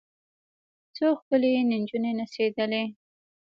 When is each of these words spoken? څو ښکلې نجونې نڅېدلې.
څو 0.95 1.07
ښکلې 1.19 1.51
نجونې 1.71 2.11
نڅېدلې. 2.17 2.83